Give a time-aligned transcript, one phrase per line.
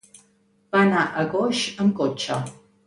[0.75, 2.45] Va anar a Coix amb cotxe.